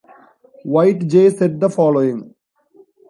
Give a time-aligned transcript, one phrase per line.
[0.65, 2.33] White J said the following.